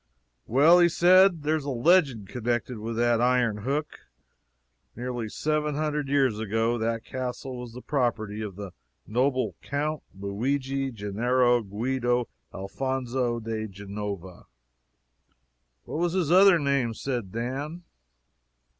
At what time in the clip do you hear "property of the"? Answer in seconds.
7.83-8.71